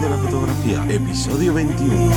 [0.00, 2.10] de la fotografía, episodio 21.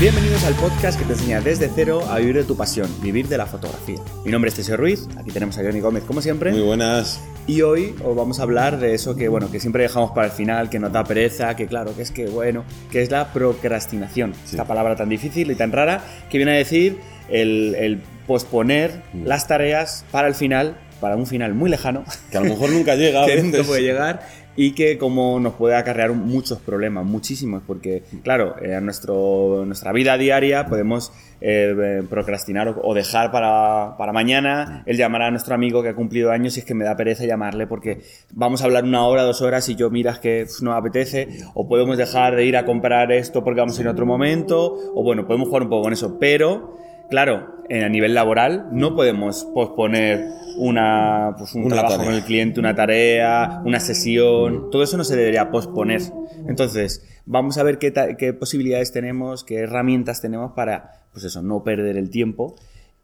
[0.00, 3.38] Bienvenidos al podcast que te enseña desde cero a vivir de tu pasión, vivir de
[3.38, 4.00] la fotografía.
[4.24, 6.50] Mi nombre es Teseo Ruiz, aquí tenemos a Johnny Gómez como siempre.
[6.50, 7.22] Muy buenas.
[7.46, 10.32] Y hoy os vamos a hablar de eso que, bueno, que siempre dejamos para el
[10.32, 14.34] final, que nos da pereza, que claro, que es que, bueno, que es la procrastinación.
[14.44, 19.24] Esta palabra tan difícil y tan rara que viene a decir el, el posponer Mm.
[19.26, 22.94] las tareas para el final, para un final muy lejano, Que a lo mejor nunca
[22.94, 23.26] llega.
[23.26, 24.20] que nunca puede llegar
[24.54, 29.92] y que como nos puede acarrear muchos problemas, muchísimos, porque claro, eh, en nuestro, nuestra
[29.92, 35.30] vida diaria podemos eh, eh, procrastinar o, o dejar para, para mañana el llamar a
[35.30, 38.02] nuestro amigo que ha cumplido años y es que me da pereza llamarle porque
[38.34, 41.96] vamos a hablar una hora, dos horas y yo miras que no apetece, o podemos
[41.96, 45.62] dejar de ir a comprar esto porque vamos en otro momento, o bueno, podemos jugar
[45.62, 46.76] un poco con eso, pero
[47.12, 50.24] Claro, en- a nivel laboral no podemos posponer
[50.56, 52.06] una, pues un Una trabajo tarea.
[52.06, 56.00] con el cliente, una tarea, una sesión, todo eso no se debería posponer.
[56.48, 61.98] Entonces, vamos a ver qué, posibilidades tenemos, qué herramientas tenemos para, pues eso, no perder
[61.98, 62.54] el tiempo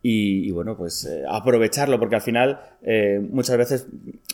[0.03, 3.89] y, y, bueno, pues eh, aprovecharlo, porque al final eh, muchas veces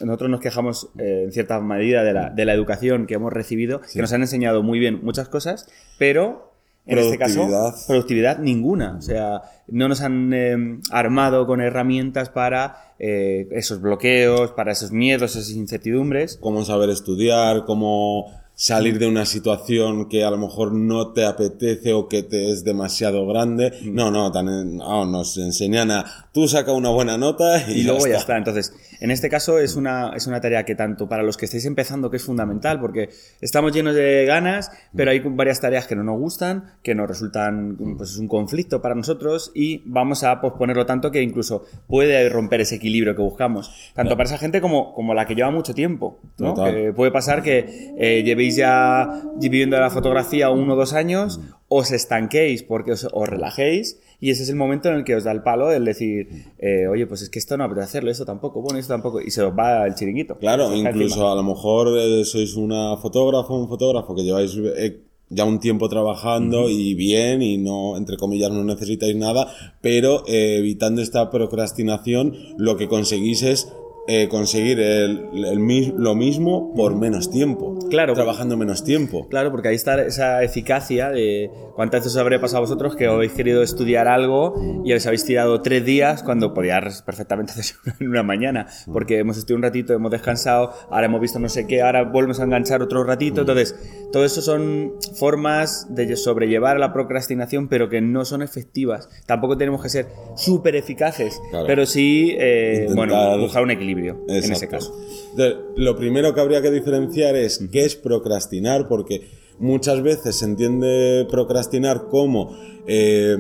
[0.05, 3.81] nosotros nos quejamos eh, en cierta medida de la, de la educación que hemos recibido,
[3.81, 6.54] que nos han enseñado muy bien muchas cosas, pero
[6.87, 7.49] en este caso
[7.87, 8.39] Productividad.
[8.39, 8.97] ninguna.
[8.99, 14.93] O sea, no nos han eh, armado con herramientas para eh, esos bloqueos, para esos
[14.93, 16.39] miedos, esas incertidumbres.
[16.41, 21.93] Cómo saber estudiar, cómo salir de una situación que a lo mejor no te apetece
[21.93, 23.73] o que te es demasiado grande.
[23.83, 23.95] Mm.
[23.95, 28.07] No, no, tan, no, nos enseñan a tú saca una buena nota y, Y, luego
[28.07, 28.37] ya está.
[28.37, 28.73] Entonces,
[29.05, 32.11] en este caso es una, es una tarea que tanto para los que estáis empezando
[32.11, 33.11] que es fundamental, porque
[33.43, 37.77] estamos llenos de ganas, pero hay varias tareas que no nos gustan, que nos resultan,
[37.99, 42.63] pues es un conflicto para nosotros y vamos a posponerlo tanto que incluso puede romper
[42.63, 43.93] ese equilibrio que buscamos.
[43.93, 46.19] Tanto para esa gente como, como la que lleva mucho tiempo.
[46.39, 46.55] ¿no?
[46.55, 46.75] Total.
[46.75, 51.91] Que puede pasar que eh, llevéis ya viviendo la fotografía uno o dos años, os
[51.91, 55.33] estanquéis porque os, os relajéis y ese es el momento en el que os da
[55.33, 58.61] el palo el decir, eh, oye, pues es que esto no apetece hacerlo, esto tampoco,
[58.61, 60.39] bueno, esto tampoco, y se os va el chiringuito.
[60.39, 61.33] Claro, incluso encima.
[61.33, 65.59] a lo mejor eh, sois una fotógrafa o un fotógrafo que lleváis eh, ya un
[65.59, 69.49] tiempo trabajando y bien y no, entre comillas, no necesitáis nada,
[69.81, 73.73] pero eh, evitando esta procrastinación, lo que conseguís es
[74.07, 77.79] eh, conseguir el, el mis- lo mismo por menos tiempo.
[77.91, 78.13] Claro.
[78.15, 79.27] Trabajando menos tiempo.
[79.29, 83.07] Claro, porque ahí está esa eficacia de cuántas veces os habré pasado a vosotros que
[83.07, 84.55] habéis querido estudiar algo
[84.85, 89.39] y os habéis tirado tres días cuando podías perfectamente hacerse en una mañana, porque hemos
[89.39, 92.83] estudiado un ratito, hemos descansado, ahora hemos visto no sé qué, ahora volvemos a enganchar
[92.83, 93.75] otro ratito, entonces
[94.13, 99.09] todo eso son formas de sobrellevar la procrastinación, pero que no son efectivas.
[99.27, 101.67] Tampoco tenemos que ser súper eficaces, Claro.
[101.67, 104.97] pero sí, eh, Intentar- bueno, buscar un equilibrio en ese caso.
[105.31, 109.29] Entonces, lo primero que habría que diferenciar es qué es procrastinar, porque
[109.59, 112.57] muchas veces se entiende procrastinar como
[112.87, 113.37] eh,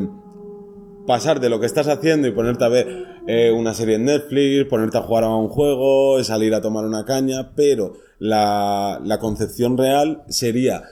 [1.06, 4.68] pasar de lo que estás haciendo y ponerte a ver eh, una serie en Netflix,
[4.68, 9.76] ponerte a jugar a un juego, salir a tomar una caña, pero la, la concepción
[9.76, 10.82] real sería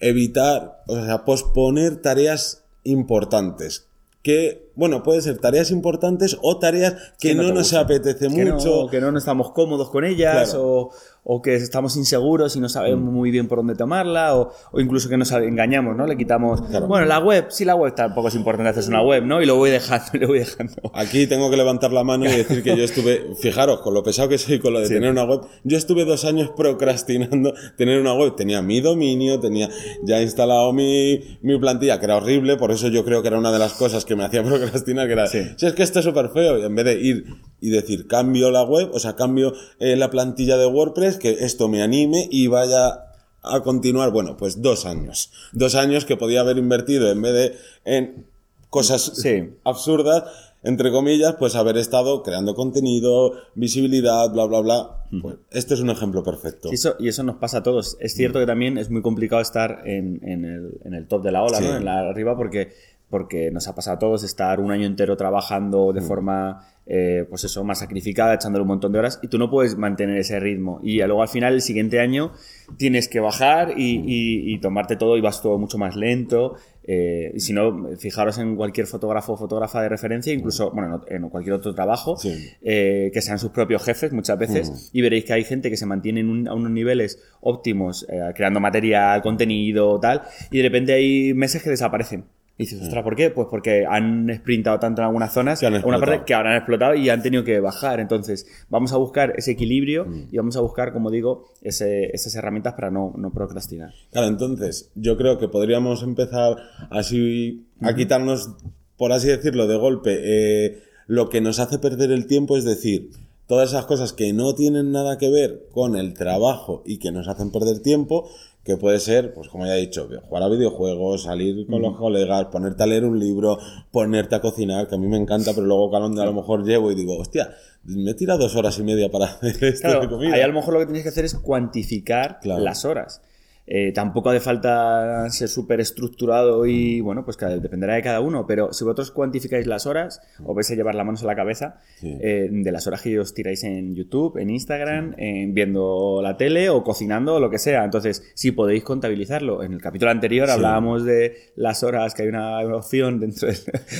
[0.00, 3.88] evitar, o sea, posponer tareas importantes.
[4.22, 8.82] Que, bueno, puede ser tareas importantes o tareas que, Que no nos apetece que mucho.
[8.84, 10.64] No, que no estamos cómodos con ellas Claro.
[10.64, 10.90] o,
[11.30, 15.08] o que estamos inseguros y no sabemos muy bien por dónde tomarla o, o incluso
[15.10, 16.06] que nos engañamos, ¿no?
[16.06, 16.86] Le quitamos, Claro.
[16.86, 19.42] bueno, la web, sí, la web tampoco es importante hacer una web, ¿no?
[19.42, 20.74] Y lo voy dejando, lo voy dejando.
[20.94, 24.28] Aquí tengo que levantar la mano y decir que yo estuve, fijaros, con lo pesado
[24.28, 24.94] que soy con lo de Sí.
[24.94, 28.34] tener una web, yo estuve dos años procrastinando tener una web.
[28.36, 29.68] Tenía mi dominio, tenía
[30.04, 33.52] ya instalado mi, mi plantilla, que era horrible, por eso yo creo que era una
[33.52, 35.42] de las cosas que me hacía procrastinar, que era, Sí.
[35.56, 37.24] si es que esto es súper feo, y en vez de ir
[37.60, 41.68] y decir, cambio la web, o sea, cambio eh, la plantilla de WordPress, que esto
[41.68, 43.04] me anime y vaya
[43.42, 45.30] a continuar, bueno, pues dos años.
[45.52, 48.26] Dos años que podía haber invertido en vez de en
[48.70, 49.50] cosas Sí.
[49.64, 50.24] absurdas,
[50.64, 55.04] entre comillas, pues haber estado creando contenido, visibilidad, bla, bla, bla.
[55.22, 56.68] Pues este es un ejemplo perfecto.
[56.70, 57.96] Y eso, y eso nos pasa a todos.
[58.00, 61.30] Es cierto que también es muy complicado estar en, en el, en el top de
[61.32, 61.64] la ola, Sí.
[61.64, 61.76] ¿no?
[61.76, 62.72] En la arriba, porque,
[63.10, 67.44] porque nos ha pasado a todos estar un año entero trabajando de forma, eh, pues
[67.44, 70.80] eso, más sacrificada, echándole un montón de horas, y tú no puedes mantener ese ritmo.
[70.82, 72.32] Y luego al final, el siguiente año,
[72.76, 76.54] tienes que bajar y, y- y tomarte todo y vas todo mucho más lento.
[76.90, 81.28] eh, y si no, fijaros en cualquier fotógrafo o fotógrafa de referencia, incluso, bueno, en
[81.28, 82.32] cualquier otro trabajo, Sí.
[82.62, 85.84] eh, que sean sus propios jefes muchas veces, y veréis que hay gente que se
[85.84, 90.94] mantiene en un- a unos niveles óptimos, eh, creando material, contenido, tal, y de repente
[90.94, 92.24] hay meses que desaparecen.
[92.60, 93.30] Y dices, ostras, ¿por qué?
[93.30, 96.94] Pues porque han sprintado tanto en algunas zonas, en alguna parte que ahora han explotado
[96.96, 98.00] y han tenido que bajar.
[98.00, 100.22] Entonces, vamos a buscar ese equilibrio Mm.
[100.32, 103.92] y vamos a buscar, como digo, ese- esas herramientas para no, no procrastinar.
[104.10, 106.56] Claro, entonces yo creo que podríamos empezar
[106.90, 108.50] así a quitarnos,
[108.96, 113.10] por así decirlo, de golpe, eh, lo que nos hace perder el tiempo, es decir,
[113.46, 117.28] todas esas cosas que no tienen nada que ver con el trabajo y que nos
[117.28, 118.28] hacen perder tiempo,
[118.68, 122.48] que puede ser, pues como ya he dicho, jugar a videojuegos, salir con los colegas,
[122.52, 123.58] ponerte a leer un libro,
[123.90, 126.92] ponerte a cocinar, que a mí me encanta, pero luego calón a lo mejor llevo
[126.92, 127.48] y digo, hostia,
[127.84, 130.34] me he tirado dos horas y media para hacer esto de comida.
[130.34, 132.62] ahí a lo mejor lo que tienes que hacer es cuantificar Claro.
[132.62, 133.22] las horas.
[133.70, 138.46] Eh, tampoco hace falta ser súper estructurado y, bueno, pues cada- dependerá de cada uno,
[138.46, 141.80] pero si vosotros cuantificáis las horas, os vais a llevar las manos a la cabeza
[142.00, 142.16] Sí.
[142.20, 146.70] eh, de las horas que os tiráis en YouTube, en Instagram, en viendo la tele
[146.70, 147.84] o cocinando o lo que sea.
[147.84, 149.62] Entonces, si podéis contabilizarlo.
[149.62, 153.48] En el capítulo anterior hablábamos de las horas, que hay una opción dentro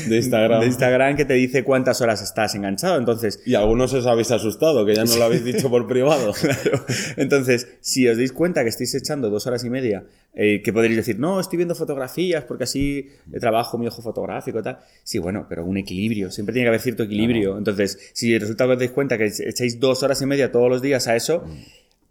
[0.08, 0.60] De Instagram.
[0.60, 2.96] de Instagram que te dice cuántas horas estás enganchado.
[2.98, 6.32] Entonces, Y algunos os habéis asustado, que ya no lo habéis dicho por privado.
[6.48, 6.80] Claro.
[7.16, 10.96] Entonces, si os dais cuenta que estáis echando dos horas y media, eh, que podréis
[10.96, 13.08] decir, no, estoy viendo fotografías porque así
[13.40, 14.78] trabajo mi ojo fotográfico y tal.
[15.02, 16.30] Sí, bueno, pero un equilibrio.
[16.30, 17.58] Siempre tiene que haber cierto equilibrio.
[17.58, 20.82] Entonces, si resulta que os dais cuenta que echáis dos horas y media todos los
[20.82, 21.44] días a eso,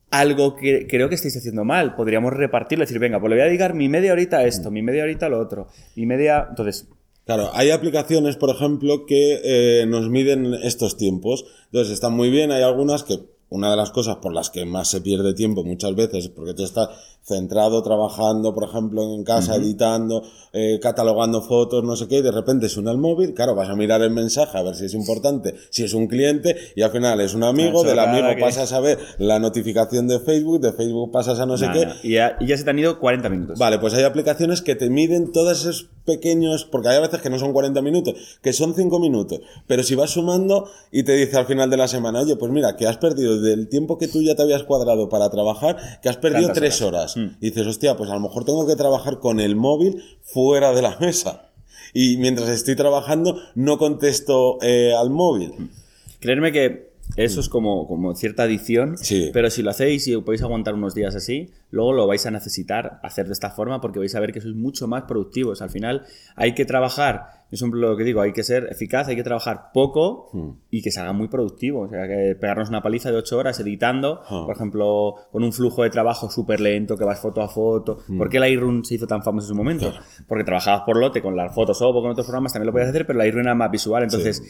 [0.10, 1.96] algo que creo que estáis haciendo mal.
[1.96, 4.82] Podríamos repartirlo, decir, venga, pues le voy a dedicar mi media horita a esto, mi
[4.82, 6.48] media horita a lo otro, mi media.
[6.50, 6.88] Entonces,
[7.28, 11.44] Claro, hay aplicaciones, por ejemplo, que eh, nos miden estos tiempos.
[11.66, 12.54] Entonces, están muy bien.
[12.54, 15.94] Hay algunas que, una de las cosas por las que más se pierde tiempo muchas
[15.94, 16.88] veces es porque tú estás
[17.28, 22.32] centrado trabajando, por ejemplo, en casa, editando, eh, catalogando fotos, no sé qué, y de
[22.32, 25.54] repente suena el móvil, claro, vas a mirar el mensaje a ver si es importante,
[25.70, 28.80] si es un cliente, y al final es un amigo, del amigo que- pasas a
[28.80, 31.88] ver la notificación de Facebook, de Facebook pasas a no sé qué.
[32.08, 33.60] Y, ya, y ya se te han ido 40 minutos.
[33.60, 37.38] Vale, pues hay aplicaciones que te miden todos esos pequeños, porque hay veces que no
[37.38, 41.46] son 40 minutos, que son 5 minutos, pero si vas sumando y te dice al
[41.46, 44.34] final de la semana, oye, pues mira, que has perdido del tiempo que tú ya
[44.34, 47.17] te habías cuadrado para trabajar, que has perdido Tantas 3 horas.
[47.40, 50.82] Y dices, hostia, pues a lo mejor tengo que trabajar con el móvil fuera de
[50.82, 51.50] la mesa.
[51.94, 55.72] Y mientras estoy trabajando, no contesto eh, al móvil.
[56.20, 59.32] Creerme que eso es como, como cierta adicción, Sí.
[59.34, 63.00] pero si lo hacéis y podéis aguantar unos días así, luego lo vais a necesitar
[63.02, 65.62] hacer de esta forma porque vais a ver que sois mucho más productivos.
[65.62, 66.04] Al final
[66.36, 69.72] hay que trabajar, es un lo que digo, hay que ser eficaz, hay que trabajar
[69.74, 70.30] poco
[70.70, 71.82] y que salga muy productivo.
[71.84, 74.44] O sea, que pegarnos una paliza de 8 horas editando, Ah.
[74.46, 78.00] por ejemplo, con un flujo de trabajo súper lento, que vas foto a foto.
[78.18, 79.92] ¿Por qué Lightroom se hizo tan famoso en su momento?
[80.28, 83.08] Porque trabajabas por lote con la Photoshop o con otros programas, también lo podías hacer,
[83.08, 84.04] pero Lightroom era más visual.
[84.04, 84.42] Entonces,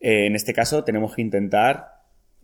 [0.00, 1.99] eh, en este caso tenemos que intentar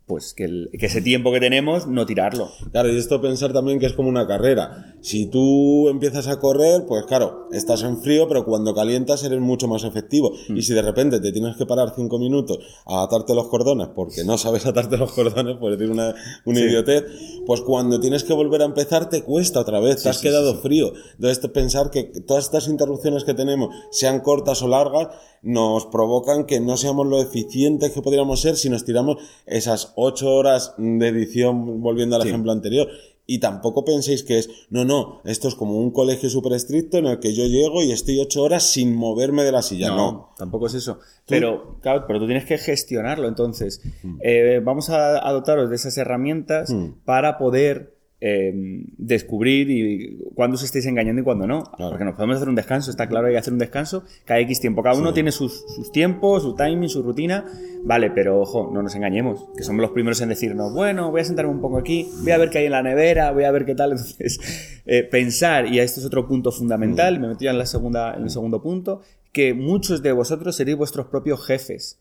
[0.07, 2.49] pues que, el- que ese tiempo que tenemos no tirarlo.
[2.71, 4.95] Claro, y esto pensar también que es como una carrera.
[5.01, 9.67] Si tú empiezas a correr, pues claro, estás en frío, pero cuando calientas eres mucho
[9.67, 10.31] más efectivo.
[10.49, 14.23] Y si de repente te tienes que parar cinco minutos a atarte los cordones, porque
[14.25, 16.15] no sabes atarte los cordones, por decir una,
[16.45, 16.65] una Sí.
[16.67, 17.05] idiotez,
[17.45, 20.55] pues cuando tienes que volver a empezar te cuesta otra vez, te has sí, quedado
[20.61, 20.93] frío.
[21.17, 25.09] Entonces pensar que todas estas interrupciones que tenemos, sean cortas o largas,
[25.43, 29.17] nos provocan que no seamos lo eficientes que podríamos ser si nos tiramos
[29.47, 32.29] esas ocho horas de edición, volviendo al Sí.
[32.29, 32.89] ejemplo anterior.
[33.29, 37.07] Y tampoco penséis que es, no, no, esto es como un colegio súper estricto en
[37.07, 39.89] el que yo llego y estoy ocho horas sin moverme de la silla.
[39.89, 40.33] No.
[40.39, 41.01] tampoco es eso.
[41.27, 43.27] Pero, claro, pero tú tienes que gestionarlo.
[43.27, 43.83] Entonces,
[44.21, 47.01] eh, vamos a, a dotaros de esas herramientas Mm.
[47.05, 48.53] para poder eh,
[48.97, 51.65] descubrir y cuándo os estáis engañando y cuándo no.
[51.65, 51.91] Claro.
[51.91, 54.61] Porque nos podemos hacer un descanso, está claro, hay que hacer un descanso cada X
[54.61, 54.83] tiempo.
[54.83, 57.45] Cada uno tiene sus, sus tiempos, su timing, su rutina.
[57.85, 61.25] Vale, pero ojo, no nos engañemos, que somos los primeros en decirnos, bueno, voy a
[61.25, 63.65] sentarme un poco aquí, voy a ver qué hay en la nevera, voy a ver
[63.65, 63.91] qué tal.
[63.93, 68.15] Entonces, eh, pensar, y esto es otro punto fundamental, me meto ya en, la segunda,
[68.15, 72.01] en el segundo punto, que muchos de vosotros seréis vuestros propios jefes.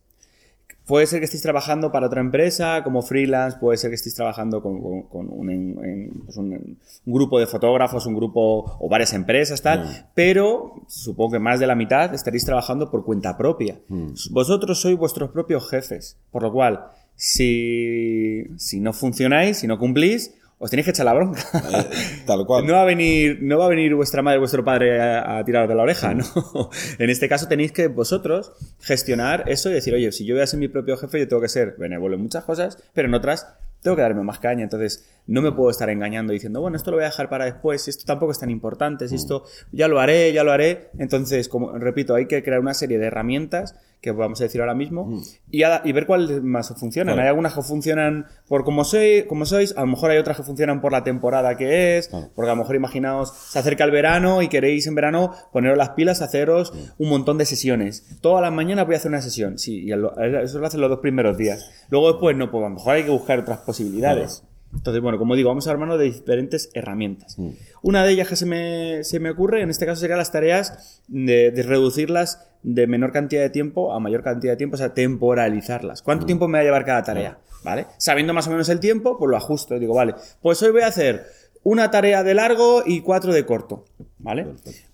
[0.86, 4.62] Puede ser que estéis trabajando para otra empresa como freelance, puede ser que estéis trabajando
[4.62, 6.54] con, con- con un, en- en- pues un-
[7.06, 9.90] un grupo de fotógrafos, un grupo o varias empresas, tal, Mm.
[10.14, 13.80] pero supongo que más de la mitad estaréis trabajando por cuenta propia.
[14.32, 20.34] Vosotros sois vuestros propios jefes, por lo cual, si, si no funcionáis, si no cumplís,
[20.58, 21.42] os tenéis que echar la bronca.
[21.54, 22.66] Eh, tal cual.
[22.66, 25.68] No va a venir, no va a venir vuestra madre, vuestro padre a, a tiraros
[25.68, 26.26] de la oreja, ¿no?
[27.00, 30.48] En este caso tenéis que vosotros gestionar eso y decir, oye, si yo voy a
[30.48, 33.48] ser mi propio jefe, yo tengo que ser benévolo en muchas cosas, pero en otras
[33.86, 34.64] tengo que darme más caña.
[34.64, 37.84] Entonces, no me puedo estar engañando diciendo, bueno, esto lo voy a dejar para después,
[37.84, 40.90] si esto tampoco es tan importante, si esto ya lo haré, ya lo haré.
[40.98, 44.76] Entonces, como repito, hay que crear una serie de herramientas que vamos a decir ahora
[44.76, 45.10] mismo,
[45.52, 47.16] y, a- y ver cuáles más funcionan.
[47.24, 50.44] Hay algunas que funcionan por cómo sois, como sois, a lo mejor hay otras que
[50.44, 54.42] funcionan por la temporada que es, porque a lo mejor imaginaos, se acerca el verano
[54.44, 58.06] y queréis en verano poneros las pilas, haceros un montón de sesiones.
[58.22, 61.00] Todas las mañanas voy a hacer una sesión, sí, y eso lo hacen los dos
[61.00, 61.70] primeros días.
[61.90, 64.44] Luego después no, pues a lo mejor hay que buscar otras posibilidades.
[64.76, 67.38] Entonces, bueno, como digo, vamos a armarnos de diferentes herramientas.
[67.82, 71.02] Una de ellas que se me, se me ocurre, en este caso, serían las tareas
[71.08, 74.94] de, de reducirlas de menor cantidad de tiempo a mayor cantidad de tiempo, o sea,
[74.94, 76.02] temporalizarlas.
[76.02, 77.38] ¿Cuánto tiempo me va a llevar cada tarea?
[77.64, 77.88] ¿Vale?
[77.98, 79.80] Sabiendo más o menos el tiempo, pues lo ajusto.
[79.80, 81.26] Digo, vale, pues hoy voy a hacer
[81.66, 83.86] una tarea de largo y cuatro de corto.
[84.20, 84.46] ¿Vale?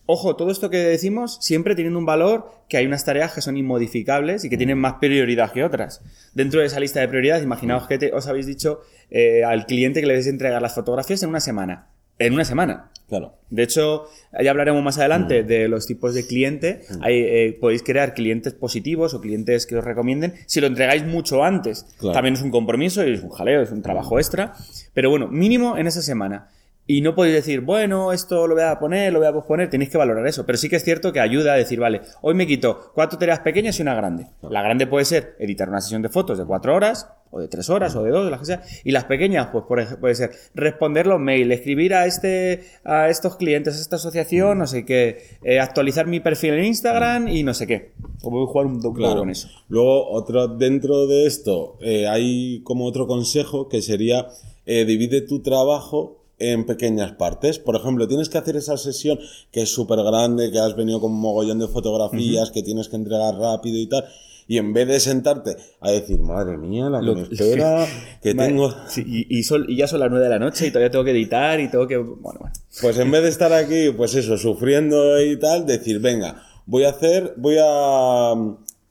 [0.05, 3.55] Ojo, todo esto que decimos siempre teniendo un valor que hay unas tareas que son
[3.57, 6.01] inmodificables y que tienen más prioridad que otras.
[6.33, 9.99] Dentro de esa lista de prioridades, imaginaos que te- os habéis dicho eh, al cliente
[10.01, 11.87] que le vais a entregar las fotografías en una semana.
[12.19, 12.91] En una semana.
[13.09, 13.35] Claro.
[13.49, 14.05] De hecho,
[14.41, 16.81] ya hablaremos más adelante de los tipos de cliente.
[17.01, 21.43] Hay, eh, podéis crear clientes positivos o clientes que os recomienden si lo entregáis mucho
[21.43, 21.85] antes.
[21.99, 22.13] Claro.
[22.13, 24.53] También es un compromiso y es un jaleo, es un trabajo extra.
[24.93, 26.49] Pero bueno, mínimo en esa semana.
[26.97, 29.89] Y no podéis decir, bueno, esto lo voy a poner, lo voy a posponer, tenéis
[29.91, 30.45] que valorar eso.
[30.45, 33.39] Pero sí que es cierto que ayuda a decir, vale, hoy me quito cuatro tareas
[33.39, 34.27] pequeñas y una grande.
[34.41, 37.69] La grande puede ser editar una sesión de fotos de cuatro horas, o de tres
[37.69, 38.61] horas, o de dos, de las que sea.
[38.83, 43.07] Y las pequeñas, pues por ej- puede ser responder los mails, escribir a este, a
[43.09, 47.43] estos clientes, a esta asociación, no sé qué, eh, actualizar mi perfil en Instagram y
[47.43, 47.93] no sé qué.
[48.21, 49.19] O voy a jugar un, un poco Claro.
[49.19, 49.47] con eso.
[49.69, 54.27] Luego, otro, dentro de esto, eh, hay como otro consejo que sería
[54.65, 56.17] eh, divide tu trabajo
[56.51, 57.59] en pequeñas partes.
[57.59, 59.19] Por ejemplo, tienes que hacer esa sesión
[59.51, 62.95] que es súper grande, que has venido con un mogollón de fotografías, que tienes que
[62.95, 64.05] entregar rápido y tal.
[64.47, 67.85] Y en vez de sentarte a decir, madre mía, la que Lo- me espera,
[68.21, 68.73] que tengo...
[68.87, 71.05] Sí, y, y son- y ya son las nueve de la noche y todavía tengo
[71.05, 71.97] que editar y tengo que.
[71.97, 72.51] Bueno, bueno.
[72.81, 76.89] Pues en vez de estar aquí, pues eso, sufriendo y tal, decir, venga, voy a
[76.89, 78.33] hacer, voy a,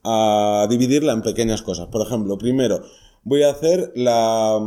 [0.04, 1.88] a dividirla en pequeñas cosas.
[1.88, 2.80] Por ejemplo, primero,
[3.25, 4.59] voy a hacer la,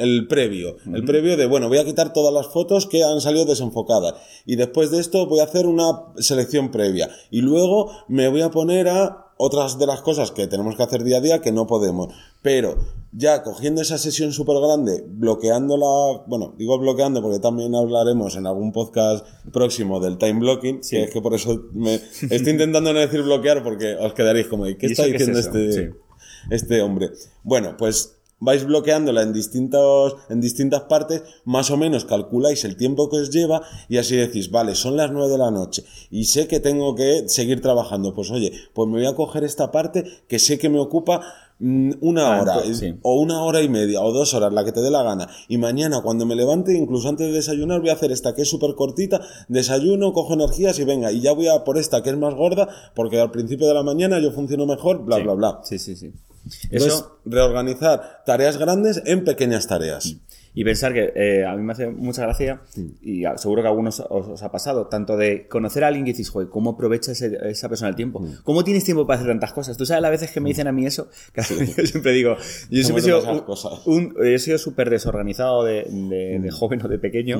[0.00, 0.76] el previo.
[0.92, 4.14] El previo de, bueno, voy a quitar todas las fotos que han salido desenfocadas.
[4.46, 7.08] Y después de esto voy a hacer una selección previa.
[7.30, 11.02] Y luego me voy a poner a otras de las cosas que tenemos que hacer
[11.02, 12.12] día a día que no podemos.
[12.42, 12.76] Pero
[13.12, 18.72] ya cogiendo esa sesión súper grande, bloqueándola, bueno, digo bloqueando porque también hablaremos en algún
[18.72, 23.22] podcast próximo del time blocking, que es que por eso me estoy intentando no decir
[23.22, 25.90] bloquear porque os quedaréis como, ¿qué ¿Y está es diciendo este, Sí.
[26.50, 27.10] este hombre?
[27.42, 33.08] Bueno, pues vais bloqueándola en distintos en distintas partes, más o menos calculáis el tiempo
[33.10, 36.48] que os lleva y así decís, vale, son las 9 de la noche y sé
[36.48, 40.38] que tengo que seguir trabajando, pues oye, pues me voy a coger esta parte que
[40.38, 41.20] sé que me ocupa
[41.58, 42.94] mm, una Ah, hora entonces, sí.
[43.02, 45.28] o una hora y media o dos horas, la que te dé la gana.
[45.48, 48.48] Y mañana cuando me levante, incluso antes de desayunar, voy a hacer esta que es
[48.48, 52.16] súper cortita, desayuno, cojo energías y venga, y ya voy a por esta que es
[52.16, 55.22] más gorda, porque al principio de la mañana yo funciono mejor, bla, Sí.
[55.24, 55.60] bla, bla.
[55.64, 56.12] Sí, sí, sí.
[56.70, 60.16] Eso, reorganizar tareas grandes en pequeñas tareas.
[60.60, 62.60] Y pensar que eh, a mí me hace mucha gracia,
[63.02, 66.04] y a- seguro que a algunos os, os ha pasado, tanto de conocer a alguien
[66.04, 68.22] que dices, joder, ¿cómo aprovecha ese- esa persona el tiempo?
[68.44, 69.76] ¿Cómo tienes tiempo para hacer tantas cosas?
[69.78, 71.40] Tú sabes las veces que me dicen a mí eso, que
[71.78, 72.36] yo siempre digo,
[72.70, 73.44] yo siempre he sido un-
[73.86, 77.38] un- he sido súper desorganizado de, de- de joven o de pequeño,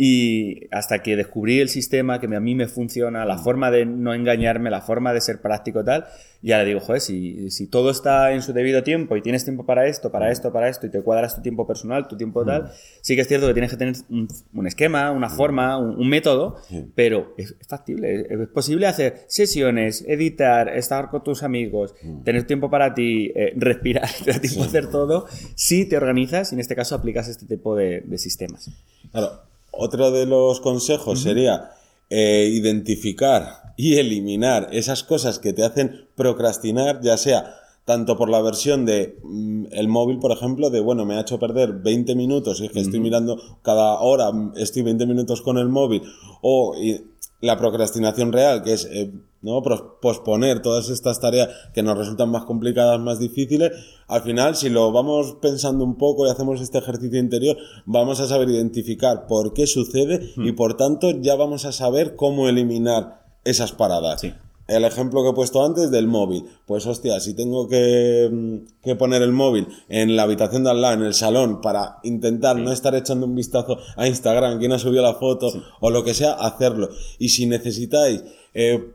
[0.00, 3.84] y hasta que descubrí el sistema que me- a mí me funciona, la forma de
[3.86, 6.04] no engañarme, la forma de ser práctico y tal,
[6.40, 9.66] y ahora digo, joder, si, si todo está en su debido tiempo y tienes tiempo
[9.66, 12.57] para esto, para esto, para esto, y te cuadras tu tiempo personal, tu tiempo tal,
[13.00, 16.08] sí que es cierto que tienes que tener un, un esquema, una forma, un, un
[16.08, 16.56] método,
[16.94, 22.46] pero es, es factible, es, es posible hacer sesiones, editar, estar con tus amigos, tener
[22.46, 26.56] tiempo para ti, eh, respirar, te da tiempo a hacer todo, si te organizas y
[26.56, 28.70] en este caso aplicas este tipo de, de sistemas.
[29.10, 31.70] Claro, otro de los consejos sería
[32.10, 37.54] eh, identificar y eliminar esas cosas que te hacen procrastinar, ya sea
[37.88, 41.38] tanto por la versión de mm, el móvil, por ejemplo, de bueno, me ha hecho
[41.38, 45.56] perder 20 minutos y es que estoy mirando cada hora, mm, estoy 20 minutos con
[45.56, 46.02] el móvil,
[46.42, 47.00] o y,
[47.40, 49.62] la procrastinación real, que es eh, ¿no?
[50.02, 53.72] Posponer todas estas tareas que nos resultan más complicadas, más difíciles,
[54.06, 58.26] al final, si lo vamos pensando un poco y hacemos este ejercicio interior, vamos a
[58.26, 63.72] saber identificar por qué sucede y por tanto ya vamos a saber cómo eliminar esas
[63.72, 64.20] paradas.
[64.20, 64.34] Sí.
[64.68, 66.44] El ejemplo que he puesto antes del móvil.
[66.66, 70.80] Pues hostia, si tengo que, mm, que poner el móvil en la habitación de al
[70.82, 74.78] lado, en el salón, para intentar no estar echando un vistazo a Instagram, quién ha
[74.78, 75.48] subido la foto
[75.80, 76.90] o lo que sea, hacerlo.
[77.18, 78.22] Y si necesitáis
[78.54, 78.92] eh,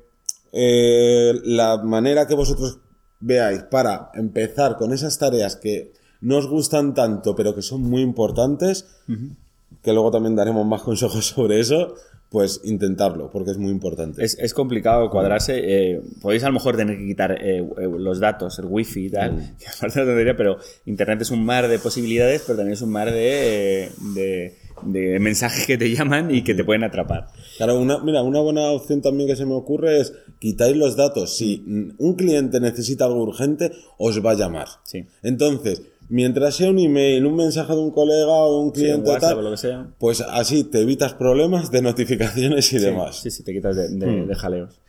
[0.51, 2.77] eh, la manera que vosotros
[3.19, 8.01] veáis para empezar con esas tareas que no os gustan tanto, pero que son muy
[8.01, 8.85] importantes,
[9.81, 11.95] que luego también daremos más consejos sobre eso,
[12.33, 14.25] pues intentarlo, porque es muy importante.
[14.25, 15.53] Es, es complicado cuadrarse.
[15.63, 19.09] eh, podéis a lo mejor tener que quitar eh, eh, los datos, el wifi y
[19.11, 22.89] tal, que aparte tontería, pero Internet es un mar de posibilidades, pero también es un
[22.89, 27.27] mar de, de, de mensajes que te llaman y que te pueden atrapar.
[27.57, 31.37] Claro, una, mira, una buena opción también que se me ocurre es quitáis los datos.
[31.37, 31.63] Si
[31.99, 34.69] un cliente necesita algo urgente, os va a llamar.
[34.85, 35.05] Sí.
[35.21, 39.29] Entonces, mientras sea un email, un mensaje de un colega o de un cliente WhatsApp
[39.31, 39.87] tal, o lo que sea.
[39.99, 43.17] pues así te evitas problemas de notificaciones y Sí, demás.
[43.21, 44.27] Sí, sí, te quitas de, de- Mm.
[44.27, 44.79] de jaleos.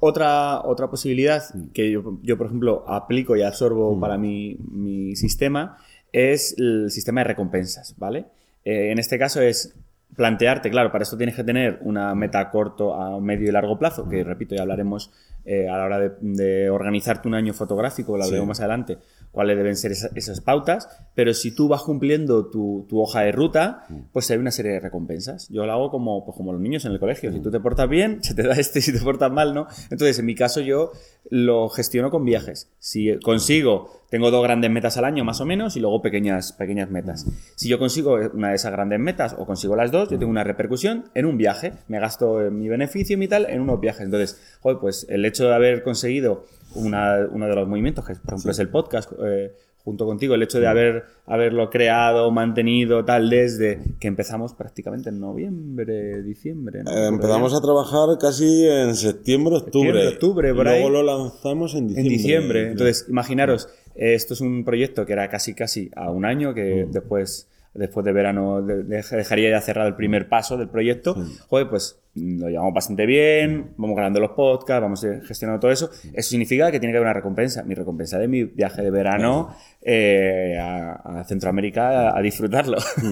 [0.00, 3.46] Otra, otra posibilidad que yo, yo, por ejemplo, aplico y Mm.
[3.46, 5.78] absorbo para mi, mi sistema
[6.12, 8.26] es el sistema de recompensas, ¿vale?
[8.64, 9.74] Eh, en este caso es
[10.14, 13.78] plantearte, claro, para esto tienes que tener una meta a corto, a medio y largo
[13.78, 15.10] plazo, que repito, ya hablaremos
[15.46, 18.48] eh, a la hora de, de organizarte un año fotográfico, lo hablaremos Sí.
[18.48, 18.98] más adelante,
[19.34, 23.32] cuáles deben ser esa- esas pautas, pero si tú vas cumpliendo tu, tu hoja de
[23.32, 25.48] ruta, pues hay una serie de recompensas.
[25.50, 27.88] Yo lo hago como, pues como los niños en el colegio, si tú te portas
[27.88, 29.66] bien, se te da este, si te portas mal, ¿no?
[29.90, 30.92] Entonces, en mi caso yo
[31.30, 32.70] lo gestiono con viajes.
[32.78, 36.90] Si consigo, tengo dos grandes metas al año más o menos y luego pequeñas, pequeñas
[36.90, 37.26] metas.
[37.56, 40.44] Si yo consigo una de esas grandes metas o consigo las dos, yo tengo una
[40.44, 41.72] repercusión en un viaje.
[41.88, 44.02] Me gasto eh, mi beneficio y mi tal en unos viajes.
[44.02, 46.44] Entonces, joder, pues el hecho de haber conseguido
[46.74, 49.52] una- uno de los movimientos, que por ejemplo es el podcast, eh,
[49.84, 55.20] junto contigo, el hecho de haber, haberlo creado, mantenido, tal, desde que empezamos prácticamente en
[55.20, 56.82] noviembre, diciembre.
[56.84, 56.90] ¿no?
[56.90, 59.88] Eh, empezamos a trabajar casi en septiembre, octubre.
[59.88, 60.92] Septiembre, octubre, por luego ahí.
[60.92, 62.10] lo lanzamos en En diciembre.
[62.16, 62.70] diciembre.
[62.70, 67.48] Entonces, imaginaros, esto es un proyecto que era casi casi a un año, que después,
[67.74, 71.14] después de verano de- de- dejaría ya cerrado el primer paso del proyecto.
[71.48, 75.72] Joder, pues mm, lo llevamos bastante bien, vamos grabando los podcasts, vamos eh, gestionando todo
[75.72, 75.90] eso.
[76.12, 77.64] Eso significa que tiene que haber una recompensa.
[77.64, 82.78] Mi recompensa de mi viaje de verano eh, a, a Centroamérica a, a disfrutarlo.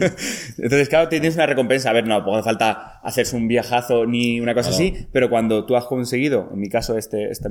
[0.58, 1.90] Entonces, claro, tienes una recompensa.
[1.90, 5.66] A ver, no, no hace falta hacerse un viajazo ni una cosa así, pero cuando
[5.66, 7.48] tú has conseguido, en mi caso, este, este,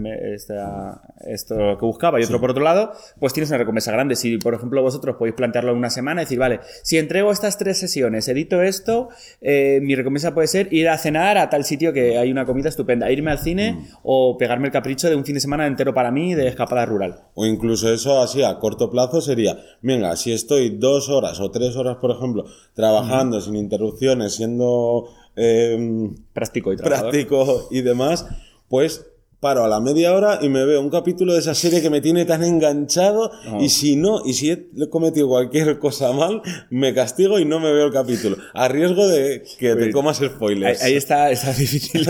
[1.27, 4.15] esto que buscaba y otro por otro lado, pues tienes una recompensa grande.
[4.15, 7.57] Si, por ejemplo, vosotros podéis plantearlo en una semana y decir, vale, si entrego estas
[7.57, 9.09] tres sesiones, edito esto,
[9.41, 12.69] eh, mi recompensa puede ser ir a cenar a tal sitio que hay una comida
[12.69, 16.11] estupenda, irme al cine o pegarme el capricho de un fin de semana entero para
[16.11, 17.19] mí de escapada rural.
[17.33, 21.75] O incluso eso así a corto plazo sería, venga, si estoy dos horas o tres
[21.75, 27.11] horas, por ejemplo, trabajando sin interrupciones, siendo eh, Práctico y trabajador.
[27.11, 28.25] práctico y demás,
[28.69, 29.10] pues
[29.41, 31.99] paro a la media hora y me veo un capítulo de esa serie que me
[31.99, 37.39] tiene tan enganchado y si no, y si he cometido cualquier cosa mal, me castigo
[37.39, 40.83] y no me veo el capítulo, a riesgo de que te Pues, comas Ahí, spoilers.
[40.83, 42.05] ahí está, está difícil.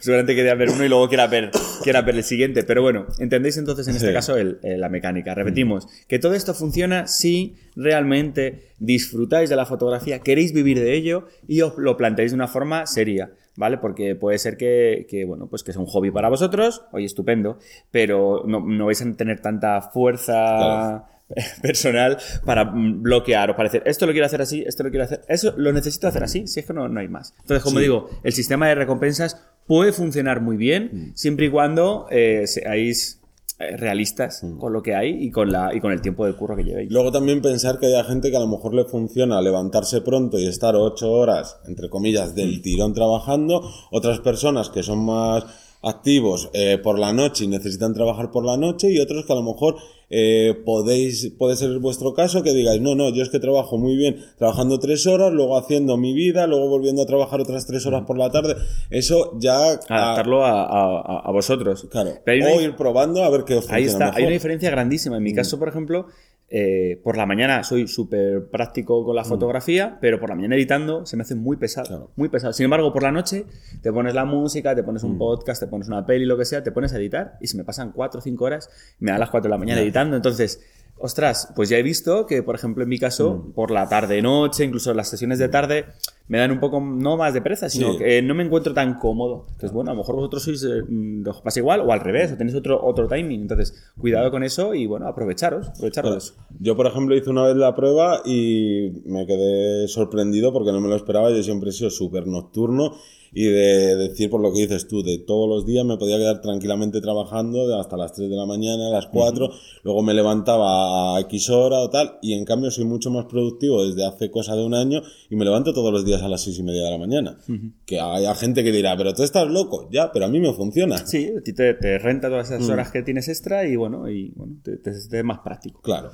[0.00, 1.52] Seguramente quería ver uno y luego quiera ver,
[1.84, 2.64] quiera ver el siguiente.
[2.64, 4.12] Pero bueno, entendéis entonces en este Sí.
[4.12, 5.36] caso el- eh, la mecánica.
[5.36, 11.26] Repetimos, que todo esto funciona si realmente disfrutáis de la fotografía, queréis vivir de ello
[11.46, 13.30] y os lo planteáis de una forma seria.
[13.56, 13.78] ¿Vale?
[13.78, 17.58] Porque puede ser que, que, bueno, pues que es un hobby para vosotros, oye, estupendo,
[17.90, 21.04] pero no, no vais a tener tanta fuerza Claro.
[21.62, 25.04] personal para mm, bloquear o para decir, esto lo quiero hacer así, esto lo quiero
[25.04, 27.34] hacer, eso lo necesito hacer así, si es que no, no hay más.
[27.40, 27.82] Entonces, como Sí.
[27.84, 33.21] digo, el sistema de recompensas puede funcionar muy bien siempre y cuando eh, seáis
[33.68, 36.56] eh, realistas con lo que hay y con, la, y con el tiempo del curro
[36.56, 36.90] que llevéis.
[36.90, 40.46] Luego también pensar que hay gente que a lo mejor le funciona levantarse pronto y
[40.46, 42.62] estar ocho horas, entre comillas, del Mm.
[42.62, 43.62] tirón trabajando.
[43.90, 45.44] Otras personas que son más
[45.82, 49.36] activos eh, por la noche y necesitan trabajar por la noche y otros que a
[49.36, 49.76] lo mejor
[50.14, 53.96] eh, podéis, puede ser vuestro caso que digáis, no, no, yo es que trabajo muy
[53.96, 58.02] bien trabajando tres horas, luego haciendo mi vida, luego volviendo a trabajar otras tres horas
[58.06, 58.54] por la tarde.
[58.90, 59.78] Eso ya...
[59.88, 61.86] Adaptarlo a, a- a vosotros.
[61.90, 62.10] Claro.
[62.24, 64.20] Pero una O ir probando a ver qué os funciona Ahí está, hay mejor.
[64.20, 64.24] Mm.
[64.26, 65.16] una diferencia grandísima.
[65.16, 66.06] En mi caso, por ejemplo,
[66.54, 71.06] eh, por la mañana soy súper práctico con la fotografía, pero por la mañana editando
[71.06, 71.86] se me hace muy pesado.
[71.86, 71.88] Mm.
[71.88, 72.10] Claro.
[72.16, 72.52] Muy pesado.
[72.52, 73.46] Sin embargo, por la noche
[73.80, 74.84] te pones la música, te Mm.
[74.84, 77.46] pones un podcast, te pones una peli, lo que sea, te pones a editar y
[77.46, 78.68] se me pasan 4 o 5 horas
[79.00, 80.14] y me da las 4 de la mañana editando.
[80.14, 80.60] Entonces,
[81.02, 83.52] ostras, pues ya he visto que, por ejemplo, en mi caso, Mm.
[83.52, 85.84] por la tarde-noche, incluso las sesiones de tarde,
[86.28, 87.98] me dan un poco, no más de pereza, sino Sí.
[87.98, 89.44] que no me encuentro tan cómodo.
[89.48, 92.32] Entonces, bueno, a lo mejor vosotros sois, eh, mm, os pasa igual, o al revés,
[92.32, 93.42] o tenéis otro, otro timing.
[93.42, 96.34] Entonces, cuidado con eso y, bueno, aprovecharos, aprovecharos eso.
[96.60, 100.88] Yo, por ejemplo, hice una vez la prueba y me quedé sorprendido porque no me
[100.88, 101.30] lo esperaba.
[101.30, 102.94] Yo siempre he sido súper nocturno
[103.34, 106.40] y de decir, por lo que dices tú, de todos los días me podía quedar
[106.42, 109.48] tranquilamente trabajando hasta las 3 de la mañana, a las 4,
[109.84, 113.86] luego me levantaba a X hora o tal, y en cambio soy mucho más productivo
[113.86, 116.58] desde hace cosa de un año y me levanto todos los días a las 6
[116.58, 117.38] y media de la mañana.
[117.86, 120.98] Que haya gente que dirá, pero tú estás loco, ya, pero a mí me funciona.
[121.06, 122.54] Sí, a ti te, te renta todas Mm.
[122.54, 125.80] esas horas que tienes extra y, bueno, y, bueno te, te- te es más práctico.
[125.80, 126.10] Claro.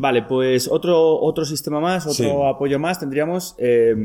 [0.00, 2.30] Vale, pues otro, otro sistema más, otro Sí.
[2.46, 3.96] apoyo más, tendríamos eh,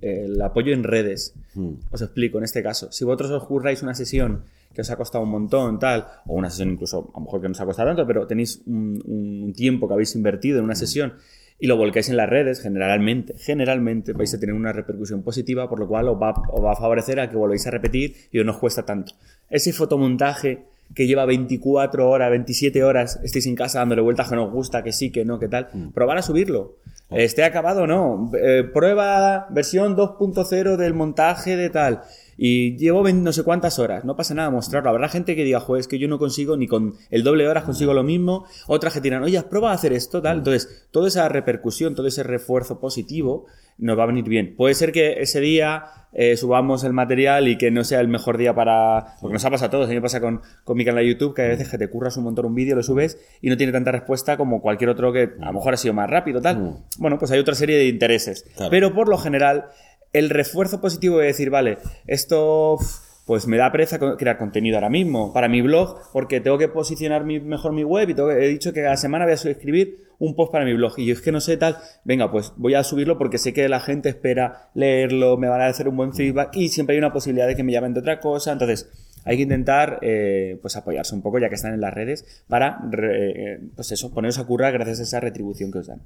[0.00, 1.34] el apoyo en redes.
[1.54, 1.74] Hmm.
[1.90, 5.22] Os explico, en este caso, si vosotros os curráis una sesión que os ha costado
[5.24, 7.90] un montón, tal, o una sesión incluso, a lo mejor que no os ha costado
[7.90, 11.12] tanto, pero tenéis un, un tiempo que habéis invertido en una sesión
[11.58, 15.78] y lo volcáis en las redes, generalmente, generalmente vais a tener una repercusión positiva, por
[15.78, 18.46] lo cual os va, os va a favorecer a que volváis a repetir y os
[18.46, 19.12] no os cuesta tanto.
[19.50, 24.46] Ese fotomontaje que lleva 24 horas, 27 horas, estéis en casa dándole vueltas que no
[24.46, 26.76] os gusta, que sí, que no, que tal, probar a subirlo.
[27.10, 28.30] Esté acabado o no.
[28.34, 32.02] Eh, prueba versión 2.0 del montaje de tal.
[32.44, 34.04] Y llevo 20 no sé cuántas horas.
[34.04, 34.90] No pasa nada mostrarlo.
[34.90, 37.50] Habrá gente que diga, joder, es que yo no consigo ni con el doble de
[37.50, 38.46] horas consigo lo mismo.
[38.66, 40.38] Otras que dirán, oye, prueba a hacer esto, tal.
[40.38, 43.46] Entonces, toda esa repercusión, todo ese refuerzo positivo
[43.78, 44.56] nos va a venir bien.
[44.56, 48.38] Puede ser que ese día eh, subamos el material y que no sea el mejor
[48.38, 49.14] día para...
[49.20, 49.86] Porque nos ha pasado a todos.
[49.86, 51.88] A mí me pasa con, con mi canal de YouTube que hay veces que te
[51.88, 55.12] curras un montón un vídeo, lo subes y no tiene tanta respuesta como cualquier otro
[55.12, 56.78] que a lo mejor ha sido más rápido, tal.
[56.98, 58.44] Bueno, pues hay otra serie de intereses.
[58.56, 58.70] Claro.
[58.70, 59.66] Pero por lo general,
[60.12, 62.78] el refuerzo positivo de decir, vale, esto
[63.24, 67.24] pues me da pereza crear contenido ahora mismo para mi blog porque tengo que posicionar
[67.24, 70.34] mi- mejor mi web y tengo he dicho que cada semana voy a escribir un
[70.34, 72.82] post para mi blog y yo es que no sé tal, venga, pues voy a
[72.82, 76.56] subirlo porque sé que la gente espera leerlo, me van a hacer un buen feedback
[76.56, 78.90] y siempre hay una posibilidad de que me llamen de otra cosa, entonces
[79.24, 82.80] hay que intentar eh, pues apoyarse un poco ya que están en las redes para
[83.00, 86.02] eh, pues eso, poneros a currar gracias a esa retribución que os dan.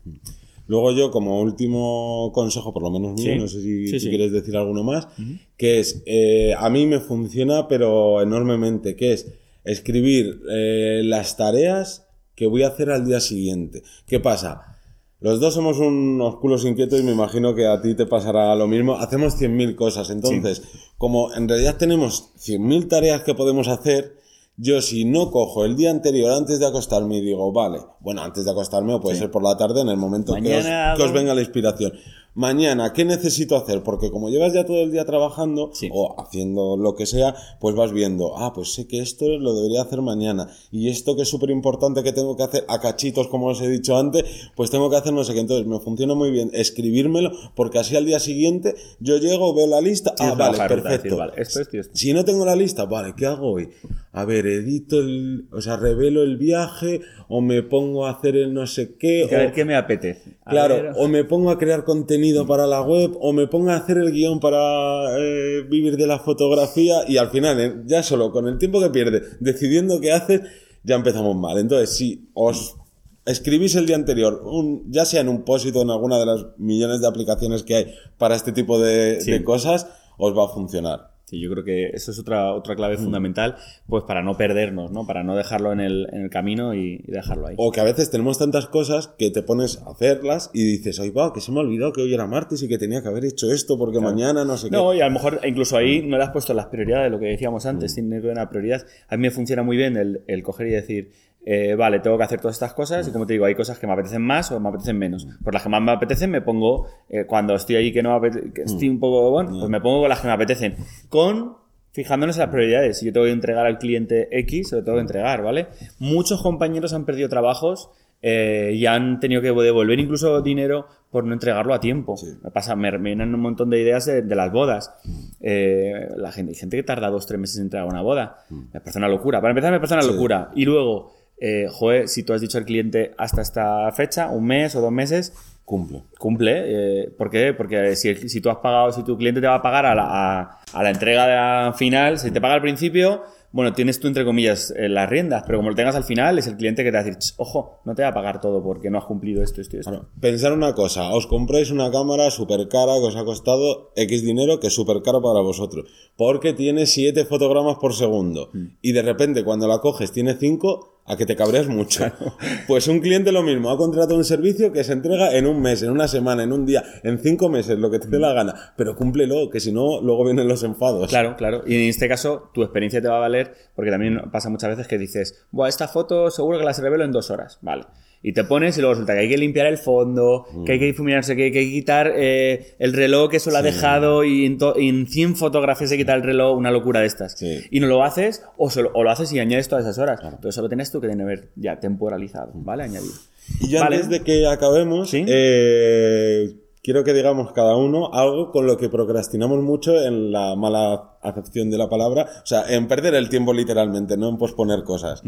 [0.69, 3.39] Luego yo, como último consejo, por lo menos mío, Sí.
[3.39, 4.09] no sé si Sí, tú sí.
[4.09, 5.09] quieres decir alguno más,
[5.57, 9.27] que es, eh, a mí me funciona, pero enormemente, que es
[9.65, 13.83] escribir eh, las tareas que voy a hacer al día siguiente.
[14.07, 14.73] ¿Qué pasa?
[15.21, 18.67] Los dos somos unos culos inquietos y me imagino que a ti te pasará lo
[18.69, 18.95] mismo.
[18.97, 20.11] Hacemos 100.000 cosas.
[20.11, 20.63] Entonces,
[20.99, 24.17] como en realidad tenemos 100.000 tareas que podemos hacer,
[24.57, 28.45] yo si no cojo el día anterior antes de acostarme y digo, vale, bueno, antes
[28.45, 31.35] de acostarme o puede ser por la tarde en el momento que os, que venga
[31.35, 31.93] la inspiración.
[32.37, 33.83] Mañana, ¿qué necesito hacer?
[33.83, 35.89] Porque como llevas ya todo el día trabajando Sí.
[35.91, 39.81] o haciendo lo que sea, pues vas viendo, ah, pues sé que esto lo debería
[39.81, 40.47] hacer mañana.
[40.71, 43.69] Y esto que es súper importante que tengo que hacer a cachitos, como os he
[43.69, 45.41] dicho antes, pues tengo que hacer no sé qué.
[45.41, 49.81] Entonces me funciona muy bien escribírmelo, porque así al día siguiente yo llego, veo la
[49.81, 50.89] lista, ah, Tienes vale, perfecto.
[50.91, 51.91] decir, vale, esto, esto.
[51.95, 53.71] Si no tengo la lista, vale, ¿qué hago hoy?
[54.13, 58.53] A ver, edito el, o sea, revelo el viaje, o me pongo a hacer el
[58.53, 60.37] no sé qué, A ver qué me apetece.
[60.45, 63.71] A Claro, ver- o me pongo a crear contenido para la web, o me pongo
[63.71, 68.03] a hacer el guion para eh, vivir de la fotografía, y al final, eh, ya
[68.03, 70.41] solo con el tiempo que pierde decidiendo qué haces,
[70.83, 71.59] ya empezamos mal.
[71.59, 72.77] Entonces, si os
[73.25, 76.47] escribís el día anterior, un- ya sea en un post o en alguna de las
[76.59, 77.87] millones de aplicaciones que hay
[78.19, 79.31] para este tipo de, Sí.
[79.33, 81.16] de cosas, os va a funcionar.
[81.29, 82.77] Sí, yo creo que eso es otra, otra Mm.
[82.77, 83.57] clave fundamental,
[83.89, 85.05] pues para no perdernos, ¿no?
[85.09, 87.57] Para no dejarlo en el, en el camino y, y dejarlo ahí.
[87.59, 91.11] O que a veces tenemos tantas cosas que te pones a hacerlas y dices, ay,
[91.11, 93.25] va, que se me ha olvidado que hoy era martes y que tenía que haber
[93.25, 94.77] hecho esto porque mañana no sé qué.
[94.77, 96.11] No, y a lo mejor incluso ahí Mm.
[96.11, 98.87] no le has puesto las prioridades, lo que decíamos antes, tiene que ver una prioridad.
[99.09, 101.11] A mí me funciona muy bien el, el coger y decir,
[101.49, 103.87] eh, vale, tengo que hacer todas estas cosas y como te digo, hay cosas que
[103.87, 105.27] me apetecen más o me apetecen menos.
[105.43, 108.63] Por las que más me apetecen me pongo, eh, cuando estoy ahí que no que
[108.63, 110.75] estoy un poco, bueno, pues me pongo con las que me apetecen.
[111.09, 111.55] Con
[111.93, 112.99] fijándonos en las prioridades.
[112.99, 115.69] Si yo tengo que entregar al cliente X, se lo tengo que entregar, ¿vale?
[115.99, 117.89] Muchos compañeros han perdido trabajos
[118.21, 122.17] eh, y han tenido que devolver incluso dinero por no entregarlo a tiempo.
[122.43, 124.93] Me pasa, me, me vienen un montón de ideas de, de las bodas.
[125.41, 128.39] Eh, la gente, hay gente que tarda dos, tres meses en entregar una boda.
[128.51, 129.41] Me parece una locura.
[129.41, 130.11] Para empezar, me parece una Sí.
[130.13, 130.51] locura.
[130.55, 134.75] Y luego, eh, joder, si tú has dicho al cliente hasta esta fecha, un mes
[134.77, 135.33] o dos meses,
[135.65, 136.05] Cumple.
[136.21, 136.63] Cumple.
[136.65, 137.53] eh, ¿Por qué?
[137.53, 140.05] Porque si, si tú has pagado, si tu cliente te va a pagar a la,
[140.41, 144.73] a, a la entrega final, si te paga al principio, bueno, tienes tú, entre comillas,
[144.77, 147.01] eh, las riendas, pero como lo tengas al final, es el cliente que te va
[147.01, 149.61] a decir, "Ch, ojo, no te va a pagar todo porque no has cumplido esto,
[149.61, 149.91] esto y esto.
[149.91, 154.23] Bueno, pensar una cosa, os compráis una cámara súper cara que os ha costado X
[154.25, 158.51] dinero, que es súper caro para vosotros, porque tiene 7 fotogramas por segundo,
[158.83, 162.05] y de repente cuando la coges tiene 5, a que te cabreas mucho.
[162.67, 165.83] Pues un cliente lo mismo, ha contratado un servicio que se entrega en un mes,
[165.83, 168.73] en una semana, en un día, en 5 meses, lo que te dé la gana,
[168.77, 171.09] pero cúmplelo, que si no, luego vienen los enfados.
[171.09, 171.63] Claro, claro.
[171.67, 174.89] Y en este caso, tu experiencia te va a valer, porque también pasa muchas veces
[174.89, 177.59] que dices, Buah, esta foto seguro que las revelo en dos horas.
[177.63, 177.85] Vale.
[178.29, 180.87] Y te pones y luego resulta que hay que limpiar el fondo, que hay que
[180.87, 184.59] difuminarse, que hay que quitar eh, el reloj que eso lo ha dejado y en,
[184.79, 187.39] y en 100 fotografías se quita el reloj, una locura de estas.
[187.39, 187.61] Sí.
[187.71, 190.19] Y no lo haces o, solo- o lo haces y añades todas esas horas.
[190.39, 192.83] Pero eso lo tienes tú que tener ya temporalizado, ¿vale?
[192.83, 193.15] Añadido.
[193.61, 193.95] Y yo Vale.
[193.97, 195.25] antes de que acabemos, Sí.
[195.29, 196.53] eh,
[196.87, 201.69] quiero que digamos cada uno algo con lo que procrastinamos mucho en la mala acepción
[201.69, 205.21] de la palabra, o sea, en perder el tiempo literalmente, no en posponer cosas.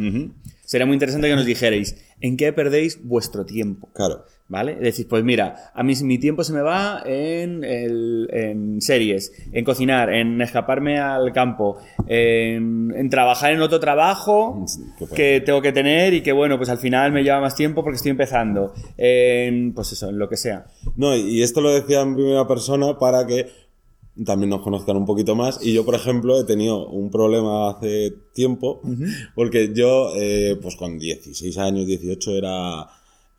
[0.64, 3.90] Sería muy interesante que nos dijerais en qué perdéis vuestro tiempo.
[3.92, 4.25] Claro.
[4.50, 4.76] ¿Vale?
[4.76, 9.62] Decís, pues mira, a mí mi tiempo se me va en, el- en series, en
[9.62, 14.54] cocinar, en escaparme al campo, en, en trabajar en otro trabajo
[14.98, 15.14] bueno.
[15.14, 17.96] que tengo que tener y que, bueno, pues al final me lleva más tiempo porque
[17.96, 18.72] estoy empezando.
[18.96, 20.64] En, pues eso, en lo que sea.
[20.96, 23.46] No, y esto lo decía en primera persona para que
[24.24, 25.64] también nos conozcan un poquito más.
[25.64, 28.80] Y yo, por ejemplo, he tenido un problema hace tiempo,
[29.34, 32.87] porque yo, eh, pues con 16 años, 18, era,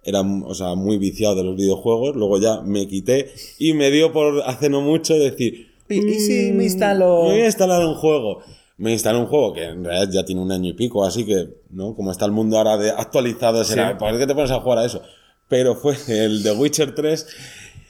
[0.03, 2.15] era o sea, muy viciado de los videojuegos.
[2.15, 5.67] Luego ya me quité y me dio por hace no mucho decir...
[5.89, 7.23] ¿Y, y si me "Mm, instalo...?
[7.23, 8.41] Me voy a instalar un juego.
[8.77, 11.49] Me instalé un juego que en realidad ya tiene un año y pico, así que,
[11.71, 11.95] ¿no?
[11.95, 13.95] Como está el mundo ahora de actualizado, será, Sí.
[13.99, 15.01] ¿por qué te pones a jugar a eso?
[15.49, 17.27] Pero fue el de Witcher 3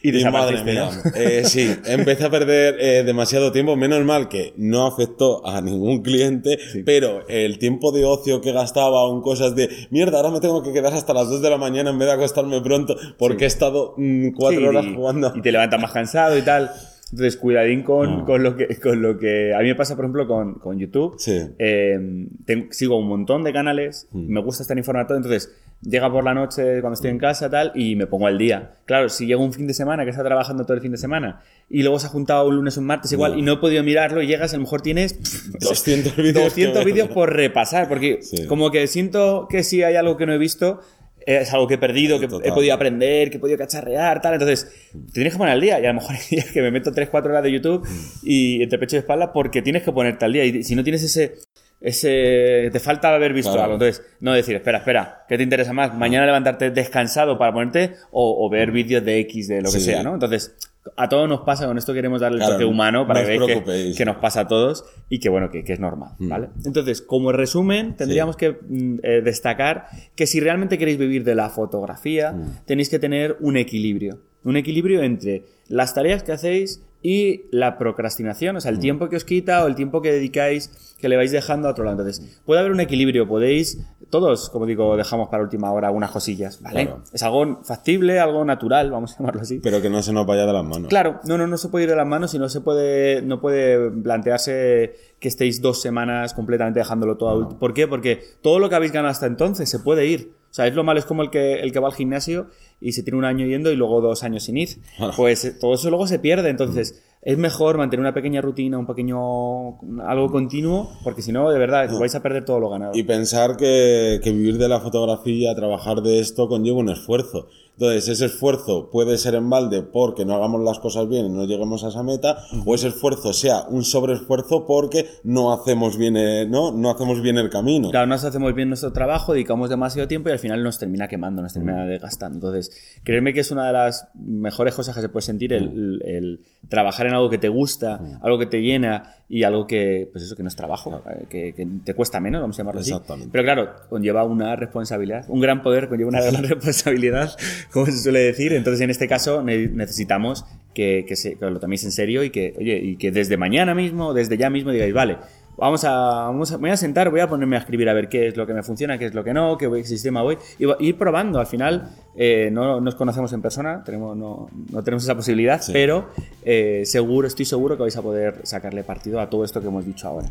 [0.02, 4.30] Y y madre desapareciste, mía, eh, sí, empecé a perder eh, demasiado tiempo, menos mal
[4.30, 9.56] que no afectó a ningún cliente, pero el tiempo de ocio que gastaba en cosas
[9.56, 12.08] de, mierda, ahora me tengo que quedar hasta las 2 de la mañana en vez
[12.08, 15.34] de acostarme pronto porque he estado 4 Sí, horas jugando.
[15.36, 16.72] Y te levantas más cansado y tal.
[17.12, 18.24] Entonces, cuidadín con, Ah.
[18.26, 19.54] con, lo, que, con lo que...
[19.54, 21.16] A mí me pasa, por ejemplo, con, con YouTube.
[21.18, 21.40] Sí.
[21.58, 24.32] Eh, ten- sigo un montón de canales, Mm.
[24.34, 27.96] me gusta estar informado, entonces llega por la noche cuando estoy en casa tal y
[27.96, 28.74] me pongo al día.
[28.86, 31.42] Claro, si llega un fin de semana que está trabajando todo el fin de semana
[31.70, 33.82] y luego se ha juntado un lunes o un martes igual y no he podido
[33.84, 36.34] mirarlo y llegas, a lo mejor tienes pff, 200 vídeos.
[36.36, 38.46] 200 que- vídeos por repasar, porque Sí.
[38.48, 40.82] como que siento que si hay algo que no he visto,
[41.26, 42.50] es algo que he perdido, que Total.
[42.50, 44.34] he podido aprender, que he podido cacharrear, tal.
[44.34, 45.80] Entonces, te tienes que poner al día.
[45.80, 47.88] Y a lo mejor hay días que me meto 3-4 horas de YouTube
[48.24, 50.46] y entre pecho y espalda porque tienes que ponerte al día.
[50.46, 51.36] Y si no tienes ese.
[51.82, 53.64] ese te falta haber visto Claro.
[53.74, 53.74] algo.
[53.76, 55.94] Entonces, no decir, espera, espera, ¿qué te interesa más?
[55.96, 59.86] Mañana levantarte descansado para ponerte o, o ver vídeos de X, de lo que Sí.
[59.86, 60.14] sea, ¿no?
[60.14, 60.56] Entonces,
[60.96, 64.06] a todos nos pasa, con esto queremos darle el toque humano para no veáis que,
[64.06, 66.30] nos pasa a todos y que bueno, que, que es normal, Mm.
[66.30, 66.50] ¿vale?
[66.66, 71.50] Entonces, como resumen, tendríamos que mm, eh, destacar que si realmente queréis vivir de la
[71.50, 72.66] fotografía, Mm.
[72.66, 74.20] tenéis que tener un equilibrio.
[74.44, 78.82] Un equilibrio entre las tareas que hacéis y la procrastinación, o sea, el Mm.
[78.82, 81.86] tiempo que os quita o el tiempo que dedicáis, que le vais dejando a otro
[81.86, 81.98] lado.
[82.02, 86.62] Entonces, puede haber un equilibrio, podéis, todos, como digo, dejamos para última hora algunas cosillas,
[86.62, 86.88] ¿vale?
[86.88, 87.04] Claro.
[87.14, 89.60] Es algo factible, algo natural, vamos a llamarlo así.
[89.64, 90.90] Pero que no se nos vaya de las manos.
[90.90, 93.40] Claro, no, no, no se puede ir de las manos y no se puede, no
[93.40, 97.48] puede plantearse que estéis dos semanas completamente dejándolo todo.
[97.48, 97.88] ulti- ¿Por qué?
[97.88, 100.34] Porque todo lo que habéis ganado hasta entonces se puede ir.
[100.50, 102.48] O sea, es lo malo, es como el que, el que va al gimnasio
[102.82, 104.70] y se tiene un año yendo y luego dos años sin ir.
[105.16, 106.50] Pues eh, todo eso luego se pierde.
[106.50, 111.60] Entonces, es mejor mantener una pequeña rutina, un pequeño, algo continuo, porque si no, de
[111.60, 112.94] verdad, vais a perder todo lo ganado.
[112.96, 117.48] Y pensar que, que vivir de la fotografía, trabajar de esto, conlleva un esfuerzo.
[117.80, 121.46] Entonces, ese esfuerzo puede ser en balde porque no hagamos las cosas bien y no
[121.46, 126.52] lleguemos a esa meta, o ese esfuerzo sea un sobreesfuerzo porque no hacemos bien, el-
[126.52, 126.74] ¿no?
[126.74, 127.90] No hacemos bien el camino.
[127.90, 131.42] Claro, nos hacemos bien nuestro trabajo, dedicamos demasiado tiempo y al final nos termina quemando,
[131.42, 132.50] nos termina desgastando.
[132.50, 136.42] Entonces, créeme que es una de las mejores cosas que se puede sentir el, el
[136.68, 140.36] trabajar en algo que te gusta, algo que te llena y algo que, pues eso,
[140.36, 142.90] que no es trabajo, eh, que, que te cuesta menos, vamos a llamarlo así.
[142.92, 143.30] Exactamente.
[143.32, 147.32] Pero claro, conlleva una responsabilidad, un gran poder conlleva una gran responsabilidad,
[147.72, 148.54] como se suele decir.
[148.54, 152.32] Entonces, en este caso, ne- necesitamos que, que, se- que lo toméis en serio y
[152.32, 155.18] que, oye, y que desde mañana mismo, desde ya mismo digáis, vale,
[155.60, 158.10] vamos a, vamos a, me voy a sentar, voy a ponerme a escribir a ver
[158.10, 160.66] qué es lo que me funciona, qué es lo que no, qué sistema voy, y
[160.66, 161.40] va- ir probando.
[161.40, 165.72] Al final, eh, no nos conocemos en persona, tenemos, no, no tenemos esa posibilidad, Sí.
[165.74, 166.08] pero
[166.44, 169.86] eh, seguro, estoy seguro que vais a poder sacarle partido a todo esto que hemos
[169.86, 170.30] dicho ahora.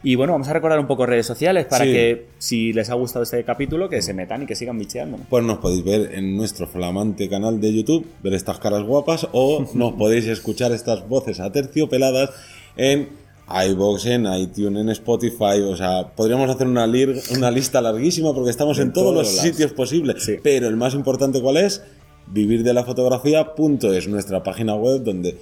[0.00, 1.90] Y bueno, vamos a recordar un poco redes sociales para Sí.
[1.92, 5.18] que si les ha gustado este capítulo, que se metan y que sigan bicheando.
[5.28, 9.66] Pues nos podéis ver en nuestro flamante canal de YouTube, ver estas caras guapas, o
[9.74, 12.30] nos podéis escuchar estas voces aterciopeladas
[12.76, 13.08] en
[13.50, 15.60] iVoox, en iTunes, en Spotify.
[15.64, 19.26] O sea, podríamos hacer una, lir- una lista larguísima porque estamos en, En todos, todos
[19.26, 19.50] los lados.
[19.50, 20.22] sitios posibles.
[20.24, 20.36] Sí.
[20.42, 21.82] Pero el más importante, ¿cuál es?
[22.30, 25.36] Vivirdelafotografía.es, nuestra página web donde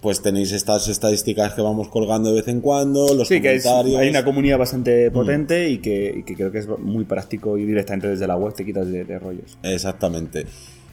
[0.00, 3.62] pues tenéis estas estadísticas que vamos colgando de vez en cuando, los Sí, que es-
[3.62, 4.00] comentarios.
[4.00, 4.58] hay una comunidad Mm.
[4.58, 8.36] bastante potente y, que, y que creo que es muy práctico y directamente desde la
[8.36, 9.56] web te quitas de, de rollos.
[9.62, 10.44] Exactamente.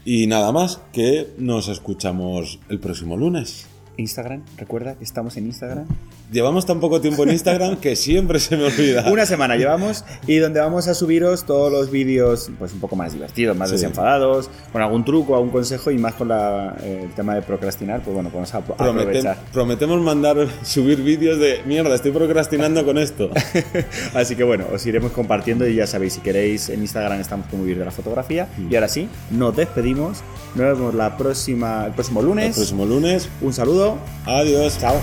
[0.06, 3.66] Y nada más, que nos escuchamos el próximo lunes.
[3.98, 5.86] Instagram, recuerda que estamos en Instagram.
[6.32, 9.06] Llevamos tan poco tiempo en Instagram que siempre se me olvida.
[9.12, 13.12] Una semana llevamos y donde vamos a subiros todos los vídeos pues un poco más
[13.14, 13.76] divertidos, más Sí.
[13.76, 18.02] desenfadados, con algún truco, algún consejo y más con la, eh, el tema de procrastinar,
[18.02, 19.38] pues bueno, vamos a Promete- aprovechar.
[19.52, 23.30] prometemos mandar, subir vídeos de mierda, estoy procrastinando con esto.
[24.14, 27.64] Así que bueno, os iremos compartiendo y ya sabéis, si queréis en Instagram estamos como
[27.64, 28.48] Vivir de la Fotografía.
[28.70, 30.20] Y ahora sí, nos despedimos.
[30.56, 32.56] Nos vemos la próxima, el próximo El lunes.
[32.56, 33.30] próximo lunes.
[33.42, 33.98] Un saludo.
[34.26, 34.78] Adiós.
[34.80, 34.96] Chao.